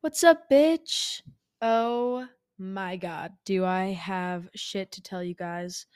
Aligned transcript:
What's 0.00 0.22
up, 0.22 0.48
bitch? 0.48 1.22
Oh 1.60 2.28
my 2.56 2.96
god, 2.96 3.32
do 3.44 3.64
I 3.64 3.86
have 3.86 4.48
shit 4.54 4.92
to 4.92 5.02
tell 5.02 5.24
you 5.24 5.34
guys? 5.34 5.86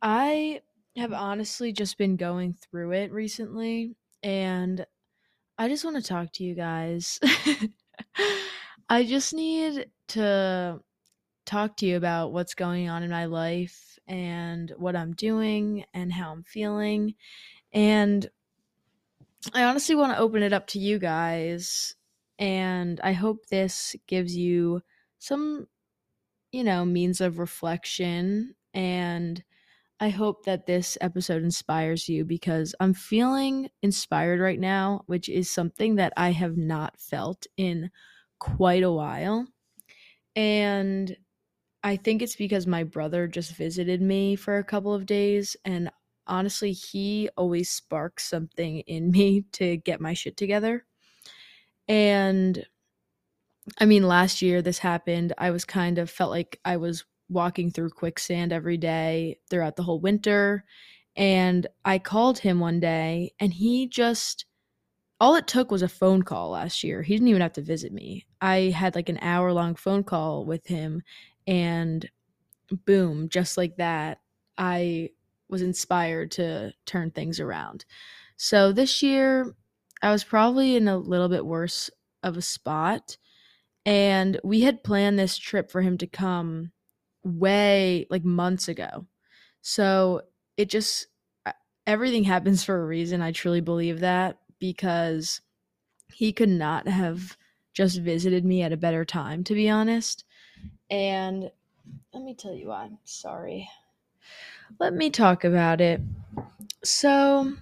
I 0.00 0.62
have 0.96 1.12
honestly 1.12 1.70
just 1.70 1.98
been 1.98 2.16
going 2.16 2.54
through 2.54 2.92
it 2.92 3.12
recently, 3.12 3.96
and 4.22 4.86
I 5.58 5.68
just 5.68 5.84
want 5.84 5.96
to 5.96 6.02
talk 6.02 6.32
to 6.32 6.42
you 6.42 6.54
guys. 6.54 7.20
I 8.88 9.04
just 9.04 9.34
need 9.34 9.90
to 10.08 10.80
talk 11.44 11.76
to 11.76 11.86
you 11.86 11.98
about 11.98 12.32
what's 12.32 12.54
going 12.54 12.88
on 12.88 13.02
in 13.02 13.10
my 13.10 13.26
life 13.26 13.98
and 14.08 14.72
what 14.78 14.96
I'm 14.96 15.12
doing 15.12 15.84
and 15.92 16.10
how 16.10 16.32
I'm 16.32 16.44
feeling. 16.44 17.14
And 17.74 18.26
I 19.52 19.64
honestly 19.64 19.96
want 19.96 20.14
to 20.14 20.18
open 20.18 20.42
it 20.42 20.54
up 20.54 20.66
to 20.68 20.78
you 20.78 20.98
guys 20.98 21.94
and 22.38 23.00
I 23.02 23.12
hope 23.12 23.46
this 23.46 23.96
gives 24.06 24.36
you 24.36 24.82
some, 25.18 25.66
you 26.52 26.64
know, 26.64 26.84
means 26.84 27.20
of 27.20 27.38
reflection. 27.38 28.54
And 28.74 29.42
I 30.00 30.10
hope 30.10 30.44
that 30.44 30.66
this 30.66 30.98
episode 31.00 31.42
inspires 31.42 32.08
you 32.08 32.24
because 32.24 32.74
I'm 32.80 32.94
feeling 32.94 33.70
inspired 33.82 34.40
right 34.40 34.60
now, 34.60 35.02
which 35.06 35.28
is 35.28 35.50
something 35.50 35.96
that 35.96 36.12
I 36.16 36.30
have 36.32 36.56
not 36.56 37.00
felt 37.00 37.46
in 37.56 37.90
quite 38.38 38.82
a 38.82 38.92
while. 38.92 39.46
And 40.36 41.16
I 41.82 41.96
think 41.96 42.22
it's 42.22 42.36
because 42.36 42.66
my 42.66 42.84
brother 42.84 43.28
just 43.28 43.56
visited 43.56 44.02
me 44.02 44.36
for 44.36 44.58
a 44.58 44.64
couple 44.64 44.94
of 44.94 45.06
days. 45.06 45.56
And 45.64 45.90
honestly, 46.26 46.72
he 46.72 47.28
always 47.36 47.70
sparks 47.70 48.24
something 48.28 48.80
in 48.80 49.10
me 49.10 49.42
to 49.52 49.76
get 49.78 50.00
my 50.00 50.14
shit 50.14 50.36
together. 50.36 50.86
And 51.88 52.64
I 53.78 53.86
mean, 53.86 54.02
last 54.02 54.42
year 54.42 54.62
this 54.62 54.78
happened. 54.78 55.32
I 55.38 55.50
was 55.50 55.64
kind 55.64 55.98
of 55.98 56.10
felt 56.10 56.30
like 56.30 56.60
I 56.64 56.76
was 56.76 57.04
walking 57.28 57.70
through 57.70 57.90
quicksand 57.90 58.52
every 58.52 58.76
day 58.76 59.38
throughout 59.48 59.76
the 59.76 59.82
whole 59.82 60.00
winter. 60.00 60.64
And 61.16 61.66
I 61.84 61.98
called 61.98 62.38
him 62.38 62.60
one 62.60 62.80
day 62.80 63.32
and 63.40 63.52
he 63.54 63.86
just, 63.88 64.44
all 65.20 65.36
it 65.36 65.46
took 65.46 65.70
was 65.70 65.82
a 65.82 65.88
phone 65.88 66.22
call 66.22 66.50
last 66.50 66.84
year. 66.84 67.02
He 67.02 67.14
didn't 67.14 67.28
even 67.28 67.42
have 67.42 67.52
to 67.54 67.62
visit 67.62 67.92
me. 67.92 68.26
I 68.40 68.72
had 68.76 68.94
like 68.94 69.08
an 69.08 69.18
hour 69.22 69.52
long 69.52 69.74
phone 69.76 70.04
call 70.04 70.44
with 70.44 70.66
him 70.66 71.02
and 71.46 72.08
boom, 72.84 73.28
just 73.28 73.56
like 73.56 73.76
that, 73.76 74.20
I 74.58 75.10
was 75.48 75.62
inspired 75.62 76.30
to 76.32 76.72
turn 76.86 77.10
things 77.10 77.40
around. 77.40 77.84
So 78.36 78.72
this 78.72 79.02
year, 79.02 79.54
I 80.04 80.12
was 80.12 80.22
probably 80.22 80.76
in 80.76 80.86
a 80.86 80.98
little 80.98 81.30
bit 81.30 81.46
worse 81.46 81.90
of 82.22 82.36
a 82.36 82.42
spot. 82.42 83.16
And 83.86 84.38
we 84.44 84.60
had 84.60 84.84
planned 84.84 85.18
this 85.18 85.38
trip 85.38 85.70
for 85.70 85.80
him 85.80 85.96
to 85.98 86.06
come 86.06 86.72
way 87.24 88.06
like 88.10 88.22
months 88.22 88.68
ago. 88.68 89.06
So 89.62 90.20
it 90.58 90.68
just, 90.68 91.06
uh, 91.46 91.52
everything 91.86 92.24
happens 92.24 92.62
for 92.62 92.82
a 92.82 92.86
reason. 92.86 93.22
I 93.22 93.32
truly 93.32 93.62
believe 93.62 94.00
that 94.00 94.38
because 94.58 95.40
he 96.12 96.34
could 96.34 96.50
not 96.50 96.86
have 96.86 97.38
just 97.72 97.98
visited 97.98 98.44
me 98.44 98.62
at 98.62 98.72
a 98.72 98.76
better 98.76 99.06
time, 99.06 99.42
to 99.44 99.54
be 99.54 99.70
honest. 99.70 100.24
And 100.90 101.50
let 102.12 102.22
me 102.22 102.34
tell 102.34 102.52
you 102.52 102.68
why. 102.68 102.90
Sorry. 103.04 103.70
Let 104.78 104.92
me 104.92 105.08
talk 105.08 105.44
about 105.44 105.80
it. 105.80 106.02
So, 106.84 107.54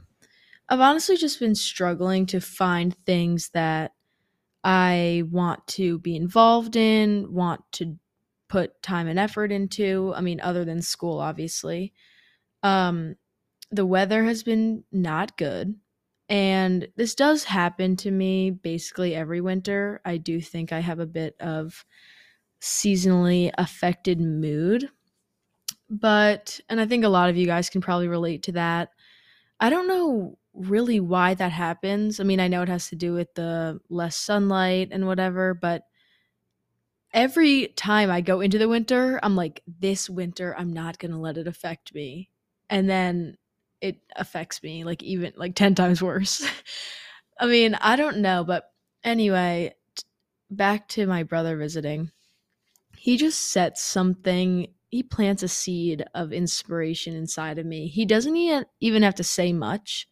I've 0.72 0.80
honestly 0.80 1.18
just 1.18 1.38
been 1.38 1.54
struggling 1.54 2.24
to 2.28 2.40
find 2.40 2.96
things 3.04 3.50
that 3.52 3.92
I 4.64 5.22
want 5.30 5.66
to 5.66 5.98
be 5.98 6.16
involved 6.16 6.76
in, 6.76 7.30
want 7.30 7.60
to 7.72 7.98
put 8.48 8.82
time 8.82 9.06
and 9.06 9.18
effort 9.18 9.52
into. 9.52 10.14
I 10.16 10.22
mean, 10.22 10.40
other 10.40 10.64
than 10.64 10.80
school, 10.80 11.18
obviously. 11.20 11.92
Um, 12.62 13.16
the 13.70 13.84
weather 13.84 14.24
has 14.24 14.42
been 14.44 14.84
not 14.90 15.36
good. 15.36 15.74
And 16.30 16.88
this 16.96 17.14
does 17.14 17.44
happen 17.44 17.94
to 17.96 18.10
me 18.10 18.50
basically 18.50 19.14
every 19.14 19.42
winter. 19.42 20.00
I 20.06 20.16
do 20.16 20.40
think 20.40 20.72
I 20.72 20.80
have 20.80 21.00
a 21.00 21.06
bit 21.06 21.36
of 21.38 21.84
seasonally 22.62 23.50
affected 23.58 24.22
mood. 24.22 24.88
But, 25.90 26.60
and 26.70 26.80
I 26.80 26.86
think 26.86 27.04
a 27.04 27.10
lot 27.10 27.28
of 27.28 27.36
you 27.36 27.44
guys 27.44 27.68
can 27.68 27.82
probably 27.82 28.08
relate 28.08 28.44
to 28.44 28.52
that. 28.52 28.88
I 29.60 29.68
don't 29.68 29.86
know 29.86 30.38
really 30.54 31.00
why 31.00 31.34
that 31.34 31.52
happens. 31.52 32.20
I 32.20 32.24
mean, 32.24 32.40
I 32.40 32.48
know 32.48 32.62
it 32.62 32.68
has 32.68 32.88
to 32.88 32.96
do 32.96 33.14
with 33.14 33.34
the 33.34 33.80
less 33.88 34.16
sunlight 34.16 34.88
and 34.92 35.06
whatever, 35.06 35.54
but 35.54 35.84
every 37.12 37.68
time 37.68 38.10
I 38.10 38.20
go 38.20 38.40
into 38.40 38.58
the 38.58 38.68
winter, 38.68 39.18
I'm 39.22 39.36
like, 39.36 39.62
this 39.66 40.08
winter, 40.08 40.54
I'm 40.56 40.72
not 40.72 40.98
going 40.98 41.12
to 41.12 41.18
let 41.18 41.38
it 41.38 41.46
affect 41.46 41.94
me. 41.94 42.30
And 42.70 42.88
then 42.88 43.36
it 43.80 43.98
affects 44.16 44.62
me 44.62 44.84
like 44.84 45.02
even 45.02 45.32
like 45.36 45.54
10 45.54 45.74
times 45.74 46.02
worse. 46.02 46.46
I 47.40 47.46
mean, 47.46 47.74
I 47.74 47.96
don't 47.96 48.18
know, 48.18 48.44
but 48.44 48.70
anyway, 49.02 49.74
t- 49.96 50.04
back 50.50 50.88
to 50.88 51.06
my 51.06 51.22
brother 51.22 51.56
visiting. 51.56 52.10
He 52.96 53.16
just 53.16 53.50
sets 53.50 53.82
something, 53.82 54.68
he 54.90 55.02
plants 55.02 55.42
a 55.42 55.48
seed 55.48 56.04
of 56.14 56.32
inspiration 56.32 57.16
inside 57.16 57.58
of 57.58 57.66
me. 57.66 57.88
He 57.88 58.06
doesn't 58.06 58.66
even 58.80 59.02
have 59.02 59.16
to 59.16 59.24
say 59.24 59.52
much. 59.52 60.06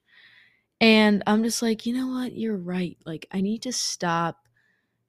And 0.81 1.23
I'm 1.27 1.43
just 1.43 1.61
like, 1.63 1.85
you 1.85 1.95
know 1.95 2.09
what? 2.09 2.35
You're 2.35 2.57
right. 2.57 2.97
Like, 3.05 3.27
I 3.33 3.41
need 3.41 3.63
to 3.63 3.73
stop 3.73 4.49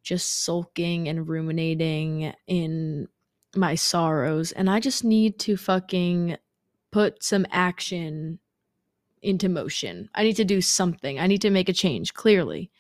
just 0.04 0.44
sulking 0.44 1.08
and 1.08 1.28
ruminating 1.28 2.34
in 2.48 3.08
my 3.56 3.76
sorrows. 3.76 4.52
And 4.52 4.70
I 4.70 4.80
just 4.80 5.04
need 5.04 5.40
to 5.40 5.56
fucking 5.58 6.38
put 6.92 7.24
some 7.24 7.46
action 7.52 8.40
into 9.22 9.48
motion. 9.48 10.10
I 10.16 10.24
need 10.24 10.36
to 10.38 10.46
do 10.46 10.62
something. 10.62 11.20
I 11.20 11.28
need 11.28 11.42
to 11.42 11.50
make 11.50 11.70
a 11.70 11.74
change, 11.74 12.14
clearly. 12.14 12.72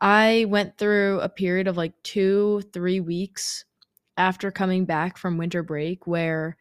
I 0.00 0.46
went 0.48 0.78
through 0.78 1.20
a 1.20 1.28
period 1.28 1.66
of 1.66 1.76
like 1.76 2.00
two, 2.02 2.62
three 2.72 3.00
weeks 3.00 3.64
after 4.16 4.50
coming 4.50 4.84
back 4.84 5.16
from 5.16 5.38
winter 5.38 5.62
break 5.62 6.06
where 6.06 6.56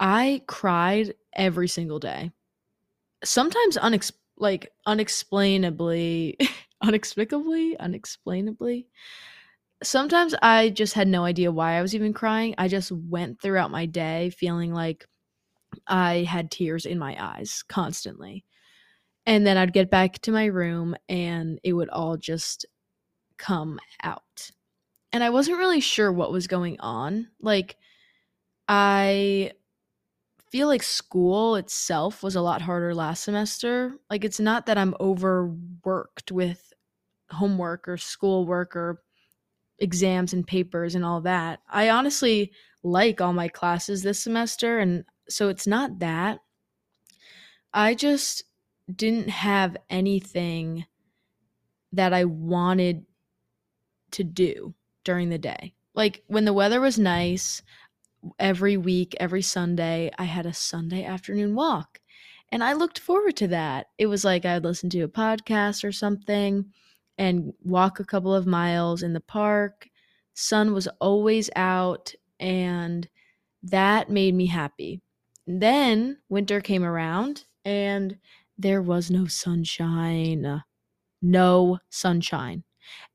I 0.00 0.42
cried 0.46 1.14
every 1.34 1.68
single 1.68 1.98
day. 1.98 2.30
Sometimes 3.24 3.76
unex- 3.76 4.12
like 4.38 4.72
unexplainably, 4.86 6.38
unexplicably, 6.82 7.78
unexplainably. 7.78 8.86
Sometimes 9.82 10.34
I 10.42 10.70
just 10.70 10.94
had 10.94 11.08
no 11.08 11.24
idea 11.24 11.52
why 11.52 11.74
I 11.74 11.82
was 11.82 11.94
even 11.94 12.12
crying. 12.12 12.54
I 12.56 12.68
just 12.68 12.90
went 12.90 13.40
throughout 13.40 13.70
my 13.70 13.86
day 13.86 14.30
feeling 14.30 14.72
like 14.72 15.06
I 15.86 16.26
had 16.28 16.50
tears 16.50 16.86
in 16.86 16.98
my 16.98 17.16
eyes 17.18 17.62
constantly. 17.68 18.44
And 19.26 19.46
then 19.46 19.56
I'd 19.56 19.72
get 19.72 19.90
back 19.90 20.20
to 20.20 20.32
my 20.32 20.46
room 20.46 20.96
and 21.08 21.58
it 21.64 21.72
would 21.72 21.88
all 21.90 22.16
just 22.16 22.64
come 23.38 23.80
out. 24.02 24.50
And 25.12 25.22
I 25.22 25.30
wasn't 25.30 25.58
really 25.58 25.80
sure 25.80 26.12
what 26.12 26.32
was 26.32 26.46
going 26.46 26.78
on. 26.80 27.28
Like, 27.40 27.76
I 28.68 29.52
feel 30.50 30.68
like 30.68 30.82
school 30.82 31.56
itself 31.56 32.22
was 32.22 32.36
a 32.36 32.40
lot 32.40 32.62
harder 32.62 32.94
last 32.94 33.24
semester. 33.24 33.96
Like, 34.10 34.24
it's 34.24 34.40
not 34.40 34.66
that 34.66 34.78
I'm 34.78 34.94
overworked 35.00 36.32
with 36.32 36.72
homework 37.30 37.88
or 37.88 37.96
schoolwork 37.96 38.76
or 38.76 39.02
exams 39.78 40.32
and 40.32 40.46
papers 40.46 40.94
and 40.94 41.04
all 41.04 41.20
that. 41.22 41.60
I 41.68 41.90
honestly 41.90 42.52
like 42.82 43.20
all 43.20 43.32
my 43.32 43.48
classes 43.48 44.02
this 44.02 44.20
semester. 44.20 44.78
And 44.78 45.04
so 45.28 45.48
it's 45.48 45.66
not 45.66 45.98
that. 45.98 46.38
I 47.72 47.94
just 47.94 48.44
didn't 48.94 49.28
have 49.28 49.76
anything 49.90 50.86
that 51.92 52.12
I 52.12 52.24
wanted 52.24 53.04
to 54.12 54.24
do 54.24 54.74
during 55.04 55.28
the 55.28 55.38
day. 55.38 55.74
Like 55.94 56.22
when 56.26 56.44
the 56.44 56.52
weather 56.52 56.80
was 56.80 56.98
nice, 56.98 57.62
every 58.38 58.76
week, 58.76 59.14
every 59.20 59.42
Sunday, 59.42 60.10
I 60.18 60.24
had 60.24 60.46
a 60.46 60.54
Sunday 60.54 61.04
afternoon 61.04 61.54
walk. 61.54 62.00
And 62.50 62.62
I 62.62 62.74
looked 62.74 62.98
forward 62.98 63.36
to 63.36 63.48
that. 63.48 63.88
It 63.98 64.06
was 64.06 64.24
like 64.24 64.44
I'd 64.44 64.64
listen 64.64 64.88
to 64.90 65.02
a 65.02 65.08
podcast 65.08 65.84
or 65.84 65.92
something 65.92 66.66
and 67.18 67.52
walk 67.62 67.98
a 67.98 68.04
couple 68.04 68.34
of 68.34 68.46
miles 68.46 69.02
in 69.02 69.12
the 69.12 69.20
park. 69.20 69.88
Sun 70.34 70.72
was 70.72 70.86
always 71.00 71.50
out, 71.56 72.14
and 72.38 73.08
that 73.62 74.10
made 74.10 74.34
me 74.34 74.46
happy. 74.46 75.00
Then 75.46 76.18
winter 76.28 76.60
came 76.60 76.84
around, 76.84 77.46
and 77.64 78.18
there 78.58 78.82
was 78.82 79.10
no 79.10 79.26
sunshine. 79.26 80.62
No 81.22 81.78
sunshine. 81.90 82.64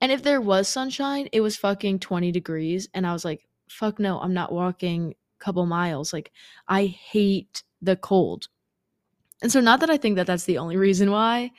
And 0.02 0.12
if 0.12 0.24
there 0.24 0.42
was 0.42 0.68
sunshine, 0.68 1.30
it 1.32 1.42
was 1.42 1.56
fucking 1.56 2.00
20 2.00 2.32
degrees. 2.32 2.90
And 2.94 3.06
I 3.06 3.14
was 3.14 3.24
like, 3.24 3.48
fuck 3.72 4.00
no, 4.00 4.20
I'm 4.20 4.34
not 4.34 4.52
walking 4.52 5.16
a 5.40 5.44
couple 5.44 5.66
miles. 5.66 6.14
Like, 6.14 6.32
I 6.68 6.86
hate 6.86 7.64
the 7.82 7.96
cold. 7.96 8.48
And 9.42 9.52
so, 9.52 9.60
not 9.60 9.80
that 9.80 9.90
I 9.90 9.98
think 9.98 10.18
that 10.18 10.28
that's 10.28 10.46
the 10.46 10.58
only 10.60 10.78
reason 10.78 11.12
why 11.12 11.52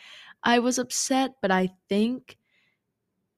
I 0.42 0.58
was 0.60 0.78
upset, 0.78 1.32
but 1.40 1.50
I 1.50 1.70
think 1.88 2.36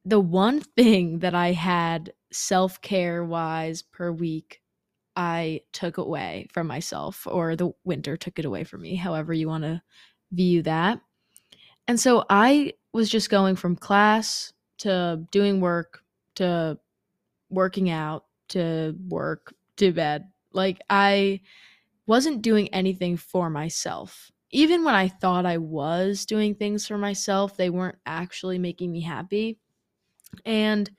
the 0.05 0.21
one 0.21 0.61
thing 0.61 1.21
that 1.21 1.35
I 1.35 1.53
had 1.53 2.13
self 2.31 2.81
care 2.81 3.25
wise 3.25 3.83
per 3.83 4.13
week, 4.13 4.61
I 5.17 5.63
took 5.73 5.99
away 5.99 6.49
from 6.53 6.67
myself, 6.67 7.27
or 7.31 7.57
the 7.57 7.71
winter 7.85 8.17
took 8.17 8.39
it 8.39 8.45
away 8.45 8.65
from 8.65 8.83
me, 8.83 8.97
however 8.97 9.33
you 9.33 9.49
want 9.49 9.65
to 9.65 9.83
view 10.33 10.63
that. 10.63 11.01
And 11.87 12.01
so 12.01 12.25
I 12.29 12.75
was 12.93 13.09
just 13.09 13.31
going 13.31 13.57
from 13.57 13.77
class 13.77 14.53
to 14.79 15.25
doing 15.31 15.61
work 15.61 16.03
to 16.37 16.79
working 17.51 17.91
out 17.91 18.25
to 18.55 18.97
work 19.09 19.55
to 19.79 19.93
bed. 19.93 20.29
Like 20.53 20.81
I 20.91 21.41
wasn't 22.07 22.43
doing 22.43 22.69
anything 22.75 23.17
for 23.17 23.51
myself. 23.51 24.31
Even 24.51 24.85
when 24.85 24.95
I 24.95 25.09
thought 25.09 25.47
I 25.47 25.59
was 25.59 26.27
doing 26.27 26.55
things 26.55 26.87
for 26.87 26.99
myself, 26.99 27.57
they 27.57 27.71
weren't 27.71 27.99
actually 28.07 28.59
making 28.59 28.93
me 28.93 29.01
happy. 29.01 29.59
And 30.45 30.91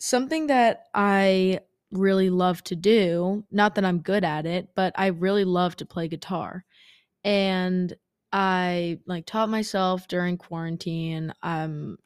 something 0.00 0.48
that 0.48 0.86
I 0.94 1.60
really 1.92 2.30
love 2.30 2.62
to 2.64 2.76
do, 2.76 3.44
not 3.50 3.74
that 3.76 3.84
I'm 3.84 4.00
good 4.00 4.24
at 4.24 4.46
it, 4.46 4.68
but 4.74 4.92
I 4.96 5.08
really 5.08 5.44
love 5.44 5.76
to 5.76 5.86
play 5.86 6.08
guitar. 6.08 6.64
And 7.24 7.94
I 8.32 9.00
like 9.06 9.26
taught 9.26 9.48
myself 9.48 10.08
during 10.08 10.36
quarantine. 10.38 11.34
Um 11.42 11.98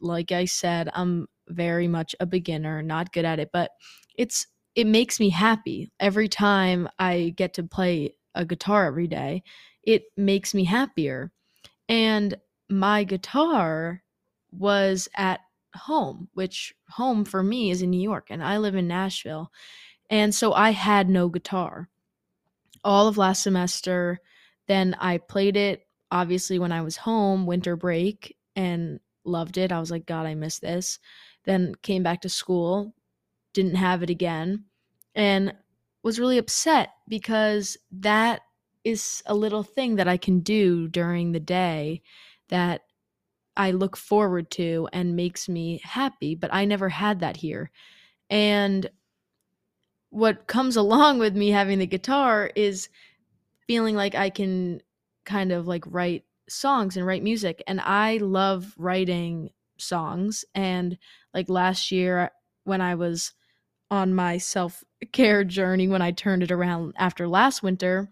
like 0.00 0.32
I 0.32 0.44
said, 0.44 0.90
I'm 0.94 1.28
very 1.48 1.88
much 1.88 2.14
a 2.20 2.26
beginner, 2.26 2.82
not 2.82 3.12
good 3.12 3.24
at 3.24 3.38
it, 3.38 3.50
but 3.52 3.70
it's 4.16 4.46
it 4.74 4.86
makes 4.86 5.18
me 5.18 5.30
happy 5.30 5.90
every 5.98 6.28
time 6.28 6.88
I 6.98 7.34
get 7.36 7.54
to 7.54 7.64
play 7.64 8.14
a 8.34 8.44
guitar 8.44 8.86
every 8.86 9.08
day. 9.08 9.42
It 9.82 10.04
makes 10.16 10.54
me 10.54 10.64
happier. 10.64 11.32
And 11.88 12.36
my 12.68 13.04
guitar 13.04 14.02
was 14.52 15.08
at 15.16 15.40
home, 15.74 16.28
which 16.34 16.74
home 16.90 17.24
for 17.24 17.42
me 17.42 17.70
is 17.70 17.82
in 17.82 17.90
New 17.90 18.00
York 18.00 18.28
and 18.30 18.42
I 18.42 18.58
live 18.58 18.76
in 18.76 18.86
Nashville. 18.86 19.50
And 20.10 20.34
so 20.34 20.52
I 20.52 20.70
had 20.70 21.08
no 21.08 21.28
guitar 21.28 21.88
all 22.84 23.08
of 23.08 23.18
last 23.18 23.42
semester. 23.42 24.20
Then 24.66 24.94
I 25.00 25.18
played 25.18 25.56
it 25.56 25.86
obviously 26.10 26.58
when 26.58 26.72
I 26.72 26.82
was 26.82 26.96
home, 26.96 27.46
winter 27.46 27.76
break, 27.76 28.36
and 28.56 29.00
loved 29.24 29.58
it. 29.58 29.72
I 29.72 29.80
was 29.80 29.90
like, 29.90 30.06
God, 30.06 30.26
I 30.26 30.34
miss 30.34 30.58
this. 30.58 30.98
Then 31.48 31.74
came 31.80 32.02
back 32.02 32.20
to 32.20 32.28
school, 32.28 32.94
didn't 33.54 33.76
have 33.76 34.02
it 34.02 34.10
again, 34.10 34.64
and 35.14 35.54
was 36.02 36.20
really 36.20 36.36
upset 36.36 36.90
because 37.08 37.78
that 37.90 38.42
is 38.84 39.22
a 39.24 39.34
little 39.34 39.62
thing 39.62 39.96
that 39.96 40.06
I 40.06 40.18
can 40.18 40.40
do 40.40 40.88
during 40.88 41.32
the 41.32 41.40
day 41.40 42.02
that 42.50 42.82
I 43.56 43.70
look 43.70 43.96
forward 43.96 44.50
to 44.52 44.90
and 44.92 45.16
makes 45.16 45.48
me 45.48 45.80
happy, 45.82 46.34
but 46.34 46.52
I 46.52 46.66
never 46.66 46.90
had 46.90 47.20
that 47.20 47.38
here. 47.38 47.70
And 48.28 48.90
what 50.10 50.48
comes 50.48 50.76
along 50.84 51.18
with 51.18 51.34
me 51.34 51.48
having 51.48 51.78
the 51.78 51.86
guitar 51.86 52.50
is 52.56 52.90
feeling 53.66 53.96
like 53.96 54.14
I 54.14 54.28
can 54.28 54.82
kind 55.24 55.50
of 55.50 55.66
like 55.66 55.84
write 55.86 56.24
songs 56.46 56.98
and 56.98 57.06
write 57.06 57.22
music. 57.22 57.62
And 57.66 57.80
I 57.80 58.18
love 58.18 58.74
writing 58.76 59.48
songs. 59.78 60.44
And 60.54 60.98
like 61.34 61.48
last 61.48 61.90
year, 61.90 62.30
when 62.64 62.80
I 62.80 62.94
was 62.94 63.32
on 63.90 64.14
my 64.14 64.38
self 64.38 64.84
care 65.12 65.44
journey, 65.44 65.88
when 65.88 66.02
I 66.02 66.10
turned 66.10 66.42
it 66.42 66.50
around 66.50 66.94
after 66.96 67.26
last 67.28 67.62
winter, 67.62 68.10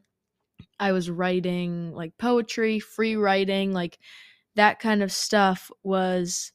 I 0.79 0.93
was 0.93 1.11
writing 1.11 1.93
like 1.93 2.19
poetry, 2.19 2.81
free 2.81 3.17
writing, 3.17 3.73
like 3.73 3.99
that 4.57 4.79
kind 4.79 5.03
of 5.03 5.13
stuff 5.13 5.71
was 5.83 6.53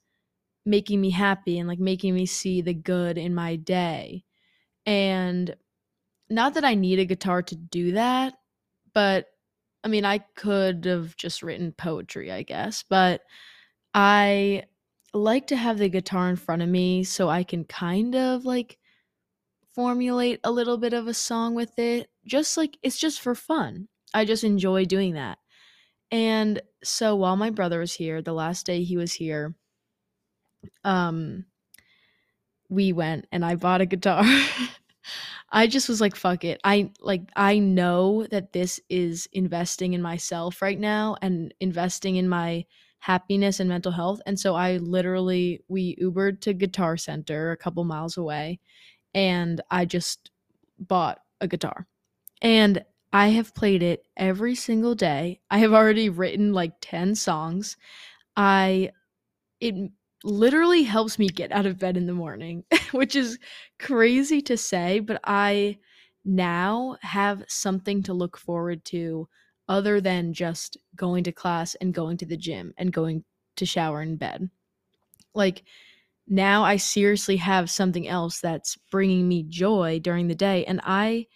making 0.65 1.01
me 1.01 1.09
happy 1.09 1.59
and 1.59 1.67
like 1.67 1.79
making 1.79 2.13
me 2.13 2.25
see 2.25 2.61
the 2.61 2.73
good 2.73 3.17
in 3.17 3.33
my 3.33 3.55
day. 3.55 4.23
And 4.85 5.55
not 6.29 6.55
that 6.55 6.65
I 6.65 6.75
need 6.75 6.99
a 6.99 7.05
guitar 7.05 7.41
to 7.43 7.55
do 7.55 7.93
that, 7.93 8.33
but 8.93 9.27
I 9.83 9.87
mean, 9.87 10.05
I 10.05 10.19
could 10.19 10.85
have 10.85 11.15
just 11.15 11.41
written 11.41 11.71
poetry, 11.71 12.31
I 12.31 12.43
guess, 12.43 12.83
but 12.87 13.21
I 13.93 14.63
like 15.13 15.47
to 15.47 15.55
have 15.55 15.77
the 15.77 15.89
guitar 15.89 16.29
in 16.29 16.35
front 16.35 16.61
of 16.61 16.69
me 16.69 17.03
so 17.03 17.29
I 17.29 17.43
can 17.43 17.65
kind 17.65 18.15
of 18.15 18.45
like 18.45 18.77
formulate 19.75 20.39
a 20.43 20.51
little 20.51 20.77
bit 20.77 20.93
of 20.93 21.07
a 21.07 21.13
song 21.13 21.55
with 21.55 21.77
it. 21.79 22.09
Just 22.25 22.57
like 22.57 22.77
it's 22.83 22.97
just 22.99 23.21
for 23.21 23.35
fun. 23.35 23.87
I 24.13 24.25
just 24.25 24.43
enjoy 24.43 24.85
doing 24.85 25.13
that. 25.13 25.37
And 26.11 26.61
so 26.83 27.15
while 27.15 27.37
my 27.37 27.49
brother 27.49 27.79
was 27.79 27.93
here, 27.93 28.21
the 28.21 28.33
last 28.33 28.65
day 28.65 28.83
he 28.83 28.97
was 28.97 29.13
here, 29.13 29.55
um 30.83 31.45
we 32.69 32.93
went 32.93 33.27
and 33.31 33.43
I 33.43 33.55
bought 33.55 33.81
a 33.81 33.85
guitar. 33.85 34.23
I 35.53 35.67
just 35.67 35.89
was 35.89 35.99
like 35.99 36.15
fuck 36.15 36.45
it. 36.45 36.61
I 36.63 36.91
like 37.01 37.23
I 37.35 37.59
know 37.59 38.25
that 38.31 38.53
this 38.53 38.79
is 38.89 39.27
investing 39.33 39.93
in 39.93 40.01
myself 40.01 40.61
right 40.61 40.79
now 40.79 41.17
and 41.21 41.53
investing 41.59 42.15
in 42.15 42.29
my 42.29 42.65
happiness 43.01 43.59
and 43.59 43.69
mental 43.69 43.91
health. 43.91 44.21
And 44.27 44.39
so 44.39 44.55
I 44.55 44.77
literally 44.77 45.61
we 45.67 45.97
Ubered 45.97 46.41
to 46.41 46.53
Guitar 46.53 46.97
Center 46.97 47.51
a 47.51 47.57
couple 47.57 47.83
miles 47.83 48.17
away 48.17 48.59
and 49.13 49.61
I 49.71 49.85
just 49.85 50.31
bought 50.79 51.19
a 51.41 51.47
guitar. 51.47 51.87
And 52.41 52.85
I 53.13 53.29
have 53.29 53.55
played 53.55 53.83
it 53.83 54.05
every 54.17 54.55
single 54.55 54.95
day. 54.95 55.41
I 55.51 55.59
have 55.59 55.73
already 55.73 56.09
written 56.09 56.53
like 56.53 56.73
10 56.81 57.15
songs. 57.15 57.77
I 58.37 58.91
it 59.59 59.75
literally 60.23 60.83
helps 60.83 61.19
me 61.19 61.27
get 61.27 61.51
out 61.51 61.65
of 61.65 61.79
bed 61.79 61.97
in 61.97 62.05
the 62.05 62.13
morning, 62.13 62.63
which 62.91 63.15
is 63.15 63.39
crazy 63.79 64.41
to 64.43 64.57
say, 64.57 64.99
but 64.99 65.19
I 65.23 65.79
now 66.25 66.97
have 67.01 67.43
something 67.47 68.03
to 68.03 68.13
look 68.13 68.37
forward 68.37 68.85
to 68.85 69.27
other 69.67 70.01
than 70.01 70.33
just 70.33 70.77
going 70.95 71.23
to 71.23 71.31
class 71.31 71.75
and 71.75 71.93
going 71.93 72.17
to 72.17 72.25
the 72.25 72.37
gym 72.37 72.73
and 72.77 72.93
going 72.93 73.23
to 73.55 73.65
shower 73.65 74.01
in 74.01 74.15
bed. 74.17 74.49
Like 75.33 75.63
now 76.27 76.63
I 76.63 76.77
seriously 76.77 77.37
have 77.37 77.69
something 77.69 78.07
else 78.07 78.39
that's 78.39 78.77
bringing 78.91 79.27
me 79.27 79.43
joy 79.43 79.99
during 80.01 80.27
the 80.27 80.35
day 80.35 80.65
and 80.65 80.81
I 80.83 81.27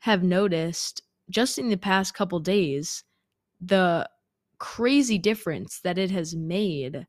have 0.00 0.22
noticed 0.22 1.02
just 1.28 1.58
in 1.58 1.68
the 1.68 1.76
past 1.76 2.14
couple 2.14 2.40
days 2.40 3.04
the 3.60 4.08
crazy 4.58 5.18
difference 5.18 5.80
that 5.80 5.98
it 5.98 6.10
has 6.10 6.34
made. 6.34 7.06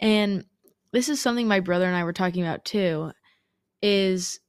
And 0.00 0.44
this 0.92 1.08
is 1.08 1.20
something 1.20 1.46
my 1.46 1.60
brother 1.60 1.86
and 1.86 1.96
I 1.96 2.04
were 2.04 2.12
talking 2.12 2.42
about 2.42 2.64
too 2.64 3.12
is 3.82 4.40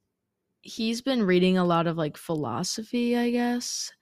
he's 0.62 1.00
been 1.00 1.22
reading 1.22 1.58
a 1.58 1.64
lot 1.64 1.86
of 1.86 1.96
like 1.96 2.16
philosophy, 2.16 3.16
I 3.16 3.30
guess, 3.30 3.92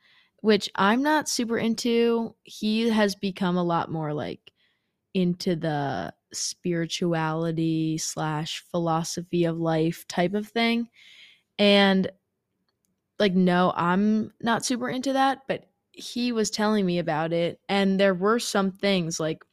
which 0.40 0.70
I'm 0.74 1.02
not 1.02 1.28
super 1.28 1.58
into. 1.58 2.34
He 2.42 2.88
has 2.90 3.14
become 3.14 3.56
a 3.56 3.64
lot 3.64 3.90
more 3.90 4.12
like 4.12 4.52
into 5.14 5.56
the 5.56 6.12
spirituality 6.32 7.98
slash 7.98 8.62
philosophy 8.70 9.44
of 9.44 9.58
life 9.58 10.06
type 10.08 10.34
of 10.34 10.48
thing. 10.48 10.88
And 11.58 12.10
like 13.20 13.34
no 13.34 13.72
i'm 13.76 14.32
not 14.40 14.64
super 14.64 14.88
into 14.88 15.12
that 15.12 15.42
but 15.46 15.66
he 15.92 16.32
was 16.32 16.50
telling 16.50 16.84
me 16.84 16.98
about 16.98 17.32
it 17.32 17.60
and 17.68 18.00
there 18.00 18.14
were 18.14 18.38
some 18.40 18.72
things 18.72 19.20
like 19.20 19.44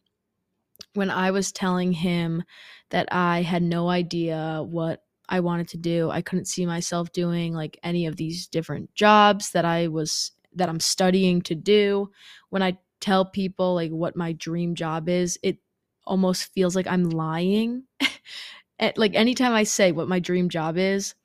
when 0.94 1.12
i 1.12 1.30
was 1.30 1.52
telling 1.52 1.92
him 1.92 2.42
that 2.90 3.08
i 3.12 3.42
had 3.42 3.62
no 3.62 3.90
idea 3.90 4.64
what 4.66 5.04
i 5.30 5.40
wanted 5.40 5.68
to 5.68 5.78
do 5.78 6.10
i 6.10 6.22
couldn't 6.22 6.46
see 6.46 6.66
myself 6.66 7.12
doing 7.12 7.54
like 7.54 7.78
any 7.84 8.08
of 8.08 8.16
these 8.16 8.48
different 8.48 8.92
jobs 8.96 9.52
that 9.52 9.66
i 9.66 9.88
was 9.88 10.32
that 10.58 10.70
i'm 10.70 10.80
studying 10.80 11.42
to 11.42 11.56
do 11.56 12.10
when 12.50 12.64
i 12.64 12.78
tell 13.02 13.26
people 13.26 13.76
like 13.76 13.92
what 13.92 14.16
my 14.16 14.34
dream 14.34 14.76
job 14.76 15.10
is 15.10 15.40
it 15.44 15.58
almost 16.06 16.54
feels 16.54 16.76
like 16.76 16.88
i'm 16.88 17.06
lying 17.10 17.84
like 18.98 19.16
anytime 19.16 19.54
i 19.54 19.64
say 19.64 19.92
what 19.92 20.08
my 20.08 20.20
dream 20.20 20.50
job 20.50 20.78
is 20.78 21.16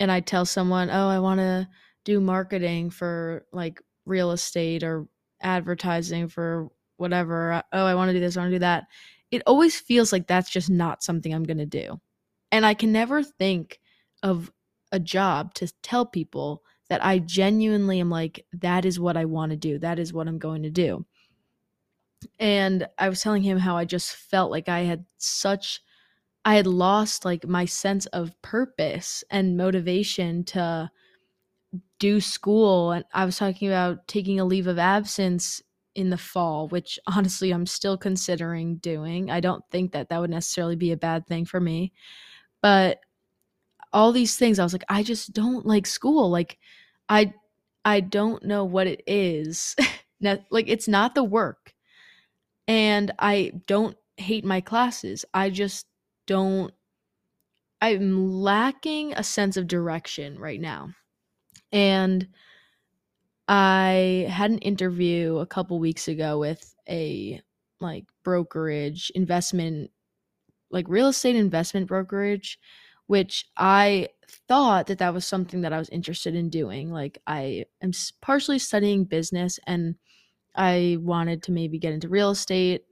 and 0.00 0.10
I 0.12 0.20
tell 0.20 0.44
someone, 0.44 0.90
"Oh, 0.90 1.08
I 1.08 1.18
want 1.18 1.38
to 1.40 1.68
do 2.04 2.20
marketing 2.20 2.90
for 2.90 3.46
like 3.52 3.82
real 4.06 4.32
estate 4.32 4.82
or 4.82 5.08
advertising 5.42 6.28
for 6.28 6.68
whatever. 6.96 7.52
Uh, 7.52 7.62
oh, 7.72 7.84
I 7.84 7.94
want 7.94 8.08
to 8.10 8.12
do 8.12 8.20
this, 8.20 8.36
I 8.36 8.40
want 8.40 8.50
to 8.50 8.56
do 8.56 8.60
that." 8.60 8.86
It 9.30 9.42
always 9.46 9.78
feels 9.78 10.12
like 10.12 10.26
that's 10.26 10.50
just 10.50 10.70
not 10.70 11.02
something 11.02 11.34
I'm 11.34 11.44
going 11.44 11.58
to 11.58 11.66
do. 11.66 12.00
And 12.52 12.64
I 12.64 12.74
can 12.74 12.92
never 12.92 13.22
think 13.22 13.78
of 14.22 14.50
a 14.92 14.98
job 14.98 15.54
to 15.54 15.72
tell 15.82 16.06
people 16.06 16.62
that 16.88 17.04
I 17.04 17.18
genuinely 17.18 18.00
am 18.00 18.10
like 18.10 18.44
that 18.54 18.84
is 18.84 18.98
what 18.98 19.16
I 19.16 19.24
want 19.24 19.50
to 19.50 19.56
do. 19.56 19.78
That 19.78 19.98
is 19.98 20.12
what 20.12 20.28
I'm 20.28 20.38
going 20.38 20.62
to 20.62 20.70
do. 20.70 21.04
And 22.38 22.86
I 22.98 23.08
was 23.08 23.20
telling 23.20 23.42
him 23.42 23.58
how 23.58 23.76
I 23.76 23.84
just 23.84 24.14
felt 24.14 24.50
like 24.50 24.68
I 24.68 24.80
had 24.80 25.04
such 25.18 25.80
I 26.44 26.54
had 26.54 26.66
lost 26.66 27.24
like 27.24 27.46
my 27.46 27.64
sense 27.66 28.06
of 28.06 28.40
purpose 28.42 29.22
and 29.30 29.56
motivation 29.56 30.44
to 30.44 30.90
do 31.98 32.20
school 32.20 32.92
and 32.92 33.04
I 33.12 33.24
was 33.24 33.36
talking 33.36 33.68
about 33.68 34.06
taking 34.08 34.40
a 34.40 34.44
leave 34.44 34.66
of 34.66 34.78
absence 34.78 35.60
in 35.94 36.10
the 36.10 36.16
fall, 36.16 36.68
which 36.68 36.98
honestly 37.06 37.50
I'm 37.50 37.66
still 37.66 37.98
considering 37.98 38.76
doing. 38.76 39.30
I 39.30 39.40
don't 39.40 39.64
think 39.70 39.92
that 39.92 40.08
that 40.08 40.20
would 40.20 40.30
necessarily 40.30 40.76
be 40.76 40.92
a 40.92 40.96
bad 40.96 41.26
thing 41.26 41.44
for 41.44 41.60
me. 41.60 41.92
But 42.62 43.00
all 43.92 44.12
these 44.12 44.36
things 44.36 44.58
I 44.58 44.64
was 44.64 44.72
like 44.72 44.84
I 44.88 45.02
just 45.02 45.32
don't 45.32 45.66
like 45.66 45.86
school. 45.86 46.30
Like 46.30 46.58
I 47.08 47.32
I 47.84 48.00
don't 48.00 48.44
know 48.44 48.64
what 48.64 48.86
it 48.86 49.02
is. 49.06 49.76
like 50.20 50.68
it's 50.68 50.88
not 50.88 51.14
the 51.14 51.24
work. 51.24 51.74
And 52.66 53.12
I 53.18 53.52
don't 53.66 53.96
hate 54.16 54.44
my 54.44 54.60
classes. 54.60 55.24
I 55.32 55.50
just 55.50 55.86
don't 56.26 56.72
I'm 57.80 58.32
lacking 58.32 59.12
a 59.14 59.22
sense 59.22 59.56
of 59.56 59.68
direction 59.68 60.38
right 60.38 60.60
now. 60.60 60.90
And 61.72 62.28
I 63.46 64.26
had 64.30 64.50
an 64.50 64.58
interview 64.58 65.38
a 65.38 65.46
couple 65.46 65.78
weeks 65.78 66.08
ago 66.08 66.38
with 66.38 66.74
a 66.88 67.40
like 67.80 68.04
brokerage 68.24 69.10
investment 69.14 69.90
like 70.70 70.86
real 70.88 71.08
estate 71.08 71.36
investment 71.36 71.86
brokerage 71.86 72.58
which 73.08 73.46
I 73.58 74.10
thought 74.48 74.88
that 74.88 74.98
that 74.98 75.14
was 75.14 75.26
something 75.26 75.62
that 75.62 75.74
I 75.74 75.80
was 75.80 75.90
interested 75.90 76.36
in 76.36 76.50
doing. 76.50 76.92
Like 76.92 77.20
I 77.26 77.66
am 77.82 77.92
partially 78.22 78.60
studying 78.60 79.04
business 79.04 79.60
and 79.66 79.96
I 80.56 80.98
wanted 81.00 81.42
to 81.44 81.52
maybe 81.52 81.78
get 81.78 81.94
into 81.94 82.08
real 82.08 82.30
estate. 82.30 82.82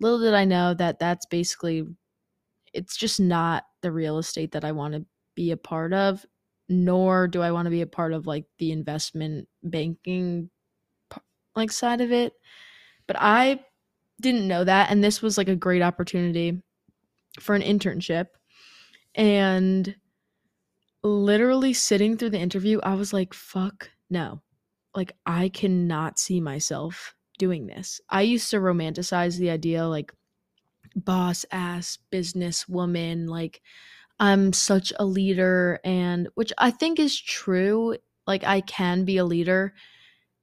Little 0.00 0.20
did 0.20 0.34
I 0.34 0.44
know 0.46 0.74
that 0.74 0.98
that's 0.98 1.26
basically 1.26 1.84
it's 2.72 2.96
just 2.96 3.20
not 3.20 3.64
the 3.82 3.92
real 3.92 4.18
estate 4.18 4.52
that 4.52 4.64
I 4.64 4.72
want 4.72 4.94
to 4.94 5.06
be 5.34 5.50
a 5.50 5.56
part 5.56 5.92
of, 5.92 6.24
nor 6.68 7.28
do 7.28 7.42
I 7.42 7.52
want 7.52 7.66
to 7.66 7.70
be 7.70 7.82
a 7.82 7.86
part 7.86 8.12
of 8.12 8.26
like 8.26 8.44
the 8.58 8.72
investment 8.72 9.48
banking 9.62 10.50
like 11.54 11.70
side 11.70 12.00
of 12.00 12.12
it. 12.12 12.32
But 13.06 13.16
I 13.20 13.60
didn't 14.20 14.48
know 14.48 14.64
that 14.64 14.90
and 14.90 15.04
this 15.04 15.22
was 15.22 15.38
like 15.38 15.48
a 15.48 15.56
great 15.56 15.82
opportunity 15.82 16.62
for 17.40 17.54
an 17.54 17.62
internship. 17.62 18.26
And 19.16 19.96
literally 21.02 21.72
sitting 21.72 22.16
through 22.16 22.30
the 22.30 22.40
interview, 22.40 22.80
I 22.82 22.94
was 22.94 23.12
like, 23.12 23.34
fuck 23.34 23.90
no. 24.10 24.42
Like 24.94 25.12
I 25.26 25.48
cannot 25.48 26.18
see 26.18 26.40
myself 26.40 27.14
doing 27.38 27.66
this. 27.66 28.00
I 28.08 28.22
used 28.22 28.50
to 28.50 28.58
romanticize 28.58 29.38
the 29.38 29.50
idea 29.50 29.86
like 29.86 30.12
boss 30.96 31.44
ass 31.52 31.98
businesswoman, 32.12 33.28
like 33.28 33.62
I'm 34.18 34.52
such 34.52 34.92
a 34.98 35.04
leader, 35.04 35.80
and 35.84 36.28
which 36.34 36.52
I 36.58 36.70
think 36.70 36.98
is 36.98 37.20
true. 37.20 37.96
Like, 38.26 38.44
I 38.44 38.60
can 38.62 39.04
be 39.04 39.18
a 39.18 39.24
leader, 39.24 39.74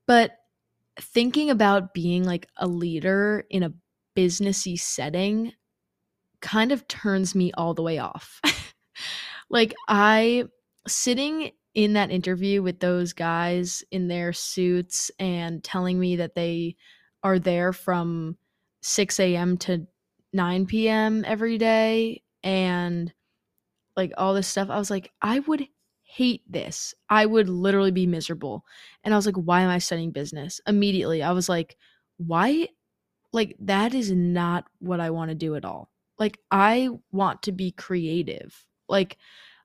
but 0.08 0.38
thinking 1.00 1.50
about 1.50 1.94
being 1.94 2.24
like 2.24 2.48
a 2.58 2.68
leader 2.68 3.46
in 3.50 3.64
a 3.64 3.74
businessy 4.16 4.80
setting 4.80 5.54
kind 6.42 6.72
of 6.72 6.88
turns 6.88 7.36
me 7.36 7.52
all 7.54 7.74
the 7.74 7.84
way 7.84 8.00
off. 8.00 8.42
like, 9.54 9.74
I 9.88 10.46
sitting 10.88 11.52
in 11.76 11.94
that 11.94 12.12
interview 12.12 12.62
with 12.62 12.80
those 12.80 13.14
guys 13.14 13.84
in 13.92 14.08
their 14.08 14.34
suits 14.34 15.12
and 15.20 15.64
telling 15.64 16.00
me 16.00 16.16
that 16.18 16.36
they 16.36 16.76
are 17.24 17.40
there 17.40 17.72
from 17.72 18.36
6 18.82 19.20
a.m. 19.20 19.58
to 19.58 19.86
9 20.34 20.66
p.m. 20.66 21.24
every 21.26 21.58
day 21.58 22.24
and 22.44 23.14
like 23.96 24.12
all 24.18 24.34
this 24.34 24.48
stuff. 24.48 24.70
I 24.72 24.80
was 24.80 24.90
like, 24.90 25.12
I 25.22 25.40
would 25.40 25.68
hate 26.02 26.42
this. 26.50 26.96
I 27.08 27.26
would 27.26 27.48
literally 27.48 27.92
be 27.92 28.08
miserable. 28.08 28.66
And 29.04 29.14
I 29.14 29.18
was 29.18 29.28
like, 29.28 29.36
why 29.36 29.62
am 29.62 29.70
I 29.70 29.78
studying 29.78 30.12
business? 30.12 30.62
Immediately, 30.68 31.22
I 31.22 31.32
was 31.32 31.48
like, 31.48 31.78
why? 32.18 32.70
Like, 33.32 33.56
that 33.60 33.94
is 33.94 34.12
not 34.12 34.66
what 34.80 35.00
I 35.00 35.12
want 35.12 35.30
to 35.30 35.36
do 35.36 35.56
at 35.56 35.66
all. 35.66 35.92
Like, 36.18 36.40
I 36.52 36.90
want 37.12 37.44
to 37.44 37.52
be 37.52 37.72
creative. 37.72 38.66
Like, 38.90 39.18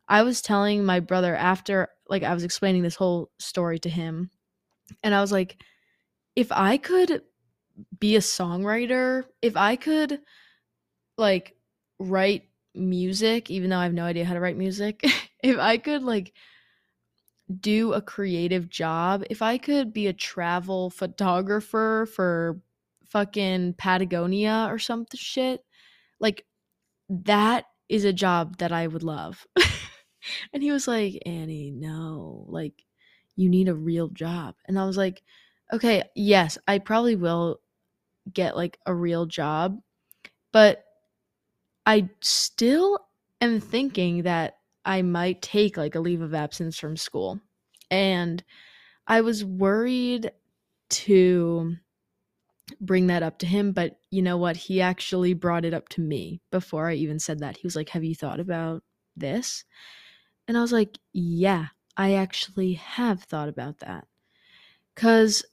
I 0.08 0.22
was 0.22 0.42
telling 0.42 0.84
my 0.84 1.00
brother 1.00 1.34
after, 1.36 1.88
like, 2.08 2.22
I 2.22 2.34
was 2.34 2.44
explaining 2.44 2.82
this 2.82 2.96
whole 2.96 3.30
story 3.38 3.78
to 3.80 3.90
him, 3.90 4.30
and 5.02 5.14
I 5.14 5.20
was 5.20 5.32
like, 5.32 5.56
if 6.36 6.52
I 6.52 6.78
could 6.78 7.22
be 8.00 8.16
a 8.16 8.20
songwriter, 8.20 9.24
if 9.42 9.56
I 9.56 9.76
could, 9.76 10.20
like, 11.16 11.56
write 11.98 12.48
music, 12.74 13.50
even 13.50 13.70
though 13.70 13.78
I 13.78 13.84
have 13.84 13.94
no 13.94 14.04
idea 14.04 14.24
how 14.24 14.34
to 14.34 14.40
write 14.40 14.56
music, 14.56 15.02
if 15.42 15.58
I 15.58 15.78
could 15.78 16.02
like 16.02 16.32
do 17.60 17.92
a 17.94 18.02
creative 18.02 18.68
job, 18.68 19.24
if 19.30 19.40
I 19.42 19.58
could 19.58 19.92
be 19.92 20.06
a 20.06 20.12
travel 20.12 20.90
photographer 20.90 22.06
for 22.14 22.60
fucking 23.06 23.74
Patagonia 23.74 24.66
or 24.70 24.78
some 24.78 25.06
shit, 25.14 25.64
like 26.20 26.44
that 27.08 27.66
is 27.88 28.04
a 28.04 28.12
job 28.12 28.58
that 28.58 28.72
I 28.72 28.86
would 28.86 29.02
love. 29.02 29.46
and 30.52 30.62
he 30.62 30.70
was 30.70 30.88
like, 30.88 31.20
Annie, 31.26 31.70
no, 31.70 32.44
like 32.48 32.74
you 33.36 33.48
need 33.48 33.68
a 33.68 33.74
real 33.74 34.08
job. 34.08 34.54
And 34.66 34.78
I 34.78 34.84
was 34.84 34.96
like, 34.96 35.22
okay, 35.72 36.02
yes, 36.14 36.58
I 36.66 36.78
probably 36.78 37.16
will 37.16 37.60
get 38.32 38.56
like 38.56 38.78
a 38.86 38.94
real 38.94 39.26
job, 39.26 39.78
but 40.52 40.84
I 41.86 42.10
still 42.20 42.98
am 43.40 43.60
thinking 43.60 44.22
that 44.24 44.58
I 44.84 45.02
might 45.02 45.42
take 45.42 45.76
like 45.76 45.94
a 45.94 46.00
leave 46.00 46.20
of 46.20 46.34
absence 46.34 46.78
from 46.78 46.96
school. 46.96 47.40
And 47.90 48.42
I 49.06 49.22
was 49.22 49.44
worried 49.44 50.30
to 50.90 51.76
bring 52.80 53.08
that 53.08 53.22
up 53.22 53.38
to 53.38 53.46
him, 53.46 53.72
but 53.72 53.98
you 54.10 54.22
know 54.22 54.36
what? 54.36 54.56
He 54.56 54.80
actually 54.80 55.34
brought 55.34 55.64
it 55.64 55.74
up 55.74 55.88
to 55.90 56.00
me 56.00 56.40
before 56.50 56.88
I 56.88 56.94
even 56.94 57.18
said 57.18 57.40
that. 57.40 57.56
He 57.56 57.66
was 57.66 57.76
like, 57.76 57.90
Have 57.90 58.04
you 58.04 58.14
thought 58.14 58.40
about 58.40 58.82
this? 59.16 59.64
And 60.46 60.56
I 60.56 60.60
was 60.60 60.72
like, 60.72 60.98
Yeah, 61.12 61.66
I 61.96 62.14
actually 62.14 62.74
have 62.74 63.22
thought 63.22 63.48
about 63.48 63.78
that. 63.78 64.06
Because 64.94 65.44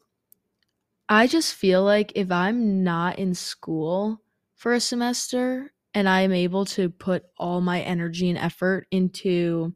I 1.07 1.27
just 1.27 1.53
feel 1.53 1.83
like 1.83 2.11
if 2.15 2.31
I'm 2.31 2.83
not 2.83 3.19
in 3.19 3.35
school 3.35 4.21
for 4.55 4.73
a 4.73 4.79
semester 4.79 5.71
and 5.93 6.09
I'm 6.09 6.31
able 6.31 6.65
to 6.65 6.89
put 6.89 7.25
all 7.37 7.61
my 7.61 7.81
energy 7.81 8.29
and 8.29 8.39
effort 8.39 8.87
into 8.91 9.73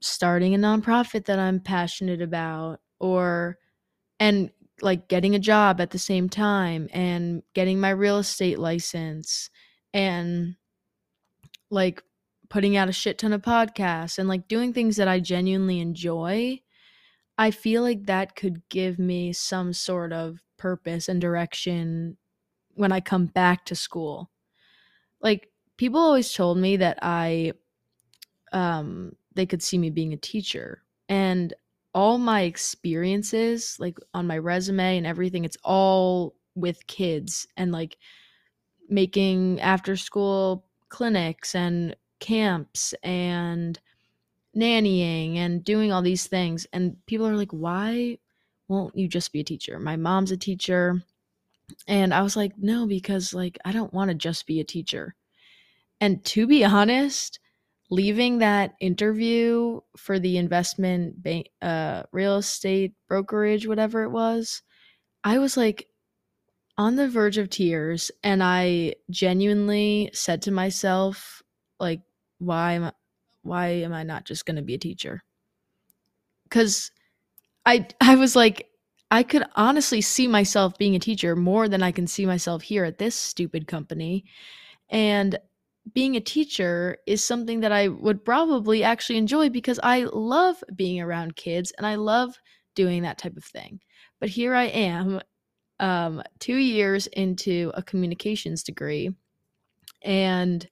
starting 0.00 0.54
a 0.54 0.58
nonprofit 0.58 1.26
that 1.26 1.38
I'm 1.38 1.60
passionate 1.60 2.22
about 2.22 2.80
or 2.98 3.58
and 4.18 4.50
like 4.82 5.08
getting 5.08 5.34
a 5.34 5.40
job 5.40 5.80
at 5.80 5.90
the 5.90 5.98
same 5.98 6.28
time 6.28 6.88
and 6.92 7.42
getting 7.54 7.80
my 7.80 7.90
real 7.90 8.18
estate 8.18 8.58
license 8.58 9.50
and 9.94 10.56
like 11.70 12.02
putting 12.48 12.76
out 12.76 12.88
a 12.88 12.92
shit 12.92 13.18
ton 13.18 13.32
of 13.32 13.42
podcasts 13.42 14.18
and 14.18 14.28
like 14.28 14.48
doing 14.48 14.72
things 14.72 14.96
that 14.96 15.08
I 15.08 15.20
genuinely 15.20 15.80
enjoy, 15.80 16.60
I 17.38 17.50
feel 17.50 17.82
like 17.82 18.06
that 18.06 18.36
could 18.36 18.68
give 18.68 18.98
me 18.98 19.32
some 19.32 19.72
sort 19.72 20.12
of 20.12 20.42
purpose 20.56 21.08
and 21.08 21.20
direction 21.20 22.16
when 22.74 22.92
I 22.92 23.00
come 23.00 23.26
back 23.26 23.64
to 23.66 23.74
school. 23.74 24.30
Like 25.20 25.50
people 25.76 26.00
always 26.00 26.32
told 26.32 26.58
me 26.58 26.76
that 26.76 26.98
I 27.02 27.52
um 28.52 29.16
they 29.34 29.46
could 29.46 29.62
see 29.62 29.76
me 29.76 29.90
being 29.90 30.12
a 30.12 30.18
teacher 30.18 30.82
and 31.08 31.52
all 31.96 32.18
my 32.18 32.42
experiences 32.42 33.76
like 33.80 33.98
on 34.12 34.26
my 34.26 34.36
resume 34.36 34.98
and 34.98 35.06
everything 35.06 35.44
it's 35.46 35.56
all 35.64 36.34
with 36.54 36.86
kids 36.86 37.46
and 37.56 37.72
like 37.72 37.96
making 38.88 39.60
after 39.60 39.96
school 39.96 40.66
clinics 40.88 41.54
and 41.54 41.96
camps 42.20 42.94
and 43.02 43.80
nannying 44.56 45.36
and 45.36 45.64
doing 45.64 45.92
all 45.92 46.02
these 46.02 46.26
things. 46.26 46.66
And 46.72 46.96
people 47.06 47.26
are 47.26 47.36
like 47.36 47.52
why 47.52 48.18
won't 48.68 48.96
you 48.96 49.08
just 49.08 49.32
be 49.32 49.40
a 49.40 49.44
teacher? 49.44 49.78
My 49.78 49.96
mom's 49.96 50.32
a 50.32 50.36
teacher. 50.36 51.02
And 51.88 52.14
I 52.14 52.22
was 52.22 52.36
like, 52.36 52.52
no, 52.58 52.86
because 52.86 53.34
like 53.34 53.58
I 53.64 53.72
don't 53.72 53.92
want 53.92 54.08
to 54.08 54.14
just 54.14 54.46
be 54.46 54.60
a 54.60 54.64
teacher. 54.64 55.14
And 56.00 56.24
to 56.26 56.46
be 56.46 56.64
honest, 56.64 57.38
leaving 57.90 58.38
that 58.38 58.74
interview 58.80 59.80
for 59.96 60.18
the 60.18 60.36
investment 60.38 61.22
bank, 61.22 61.48
uh, 61.62 62.02
real 62.12 62.36
estate 62.36 62.94
brokerage, 63.08 63.66
whatever 63.66 64.02
it 64.02 64.10
was, 64.10 64.62
I 65.22 65.38
was 65.38 65.56
like 65.56 65.88
on 66.78 66.96
the 66.96 67.08
verge 67.08 67.38
of 67.38 67.48
tears. 67.48 68.10
And 68.22 68.42
I 68.42 68.94
genuinely 69.10 70.10
said 70.12 70.42
to 70.42 70.50
myself, 70.50 71.42
like, 71.78 72.00
why 72.38 72.72
am 72.72 72.84
I, 72.84 72.92
why 73.42 73.66
am 73.68 73.92
I 73.92 74.02
not 74.02 74.24
just 74.24 74.44
going 74.44 74.56
to 74.56 74.62
be 74.62 74.74
a 74.74 74.78
teacher? 74.78 75.22
Cause 76.50 76.90
I, 77.64 77.86
I 78.00 78.16
was 78.16 78.36
like, 78.36 78.68
I 79.10 79.22
could 79.22 79.44
honestly 79.54 80.00
see 80.00 80.26
myself 80.26 80.76
being 80.78 80.96
a 80.96 81.00
teacher 81.00 81.36
more 81.36 81.68
than 81.68 81.82
I 81.82 81.92
can 81.92 82.06
see 82.06 82.26
myself 82.26 82.62
here 82.62 82.84
at 82.84 82.98
this 82.98 83.14
stupid 83.14 83.68
company. 83.68 84.24
And 84.88 85.38
being 85.92 86.16
a 86.16 86.20
teacher 86.20 86.98
is 87.06 87.24
something 87.24 87.60
that 87.60 87.72
I 87.72 87.88
would 87.88 88.24
probably 88.24 88.82
actually 88.82 89.18
enjoy 89.18 89.50
because 89.50 89.78
I 89.82 90.04
love 90.04 90.62
being 90.74 91.00
around 91.00 91.36
kids 91.36 91.72
and 91.78 91.86
I 91.86 91.94
love 91.94 92.36
doing 92.74 93.02
that 93.02 93.18
type 93.18 93.36
of 93.36 93.44
thing. 93.44 93.80
But 94.20 94.28
here 94.28 94.54
I 94.54 94.64
am 94.64 95.20
um, 95.78 96.22
two 96.38 96.56
years 96.56 97.06
into 97.08 97.70
a 97.74 97.82
communications 97.82 98.62
degree. 98.62 99.10
And 100.02 100.68